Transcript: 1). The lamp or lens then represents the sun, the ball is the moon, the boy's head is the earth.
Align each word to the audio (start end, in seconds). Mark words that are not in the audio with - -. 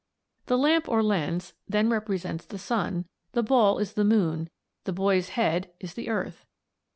1). 0.47 0.47
The 0.47 0.57
lamp 0.57 0.89
or 0.89 1.03
lens 1.03 1.53
then 1.69 1.87
represents 1.91 2.43
the 2.43 2.57
sun, 2.57 3.05
the 3.33 3.43
ball 3.43 3.77
is 3.77 3.93
the 3.93 4.03
moon, 4.03 4.49
the 4.85 4.93
boy's 4.93 5.29
head 5.37 5.71
is 5.79 5.93
the 5.93 6.09
earth. 6.09 6.43